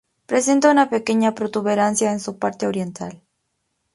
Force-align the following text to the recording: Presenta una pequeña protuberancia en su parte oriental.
Presenta 0.25 0.71
una 0.71 0.89
pequeña 0.89 1.35
protuberancia 1.35 2.11
en 2.11 2.19
su 2.19 2.39
parte 2.39 2.65
oriental. 2.65 3.21